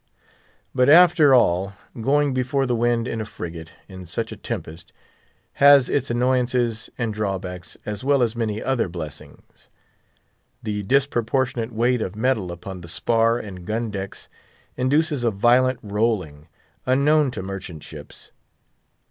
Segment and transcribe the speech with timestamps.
[0.73, 4.91] But, after all, going before the wind in a frigate, in such a tempest,
[5.61, 9.69] has its annoyances and drawbacks, as well as many other blessings.
[10.63, 14.27] The disproportionate weight of metal upon the spar and gun decks
[14.75, 16.47] induces a violent rolling,
[16.87, 18.31] unknown to merchant ships.